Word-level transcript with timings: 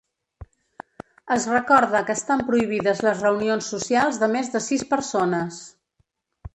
Es 1.35 1.45
recorda 1.51 2.01
que 2.09 2.15
estan 2.21 2.43
prohibides 2.49 3.05
les 3.09 3.23
reunions 3.27 3.71
socials 3.77 4.21
de 4.25 4.33
més 4.35 4.53
de 4.57 4.67
sis 4.71 4.91
persones. 4.97 5.63